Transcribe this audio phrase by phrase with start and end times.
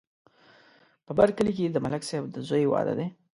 [1.05, 3.07] په بر کلي کې د ملک صاحب د زوی واده دی